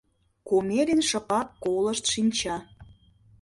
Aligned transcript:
Комелин 0.47 1.01
шыпак 1.09 1.47
колышт 1.63 2.05
шинча. 2.13 2.57